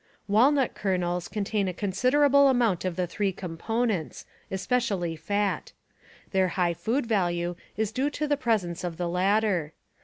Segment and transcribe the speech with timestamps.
[0.27, 5.73] Walnut kernels contain a considerable amount of the three com ponents, especially fat.
[6.31, 9.73] Their high food value is due to the presence of the latter.